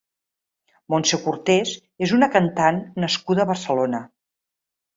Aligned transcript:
Montse 0.93 1.19
Cortés 1.25 1.75
és 2.07 2.15
una 2.19 2.31
cantant 2.37 2.81
nascuda 3.07 3.47
a 3.47 3.49
Barcelona. 3.55 4.05